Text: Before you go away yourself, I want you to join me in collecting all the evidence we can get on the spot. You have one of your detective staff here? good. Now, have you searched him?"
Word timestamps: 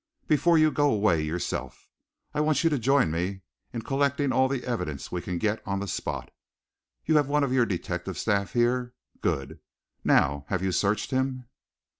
Before 0.27 0.57
you 0.57 0.71
go 0.71 0.91
away 0.91 1.21
yourself, 1.21 1.87
I 2.33 2.41
want 2.41 2.63
you 2.63 2.71
to 2.71 2.79
join 2.79 3.11
me 3.11 3.41
in 3.71 3.83
collecting 3.83 4.31
all 4.33 4.47
the 4.47 4.63
evidence 4.65 5.11
we 5.11 5.21
can 5.21 5.37
get 5.37 5.61
on 5.63 5.79
the 5.79 5.87
spot. 5.87 6.31
You 7.05 7.17
have 7.17 7.27
one 7.27 7.43
of 7.43 7.53
your 7.53 7.67
detective 7.67 8.17
staff 8.17 8.53
here? 8.53 8.95
good. 9.21 9.59
Now, 10.03 10.45
have 10.47 10.63
you 10.63 10.71
searched 10.71 11.11
him?" 11.11 11.45